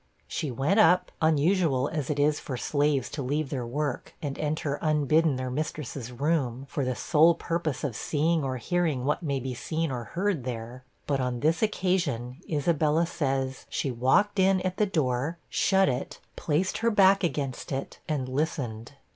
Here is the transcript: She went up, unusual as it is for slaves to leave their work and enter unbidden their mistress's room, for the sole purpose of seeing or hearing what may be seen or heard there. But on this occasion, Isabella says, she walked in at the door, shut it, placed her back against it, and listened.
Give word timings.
She 0.27 0.49
went 0.49 0.79
up, 0.79 1.11
unusual 1.21 1.87
as 1.87 2.09
it 2.09 2.17
is 2.17 2.39
for 2.39 2.57
slaves 2.57 3.07
to 3.11 3.21
leave 3.21 3.51
their 3.51 3.67
work 3.67 4.15
and 4.19 4.35
enter 4.39 4.79
unbidden 4.81 5.35
their 5.35 5.51
mistress's 5.51 6.11
room, 6.11 6.65
for 6.67 6.83
the 6.83 6.95
sole 6.95 7.35
purpose 7.35 7.83
of 7.83 7.95
seeing 7.95 8.43
or 8.43 8.57
hearing 8.57 9.05
what 9.05 9.21
may 9.21 9.39
be 9.39 9.53
seen 9.53 9.91
or 9.91 10.05
heard 10.05 10.43
there. 10.43 10.83
But 11.05 11.19
on 11.19 11.41
this 11.41 11.61
occasion, 11.61 12.41
Isabella 12.49 13.05
says, 13.05 13.67
she 13.69 13.91
walked 13.91 14.39
in 14.39 14.59
at 14.61 14.77
the 14.77 14.87
door, 14.87 15.37
shut 15.49 15.87
it, 15.87 16.19
placed 16.35 16.79
her 16.79 16.89
back 16.89 17.23
against 17.23 17.71
it, 17.71 17.99
and 18.09 18.27
listened. 18.27 18.93